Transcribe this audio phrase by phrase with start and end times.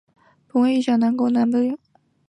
[0.47, 1.77] 本洞位于小公洞南部。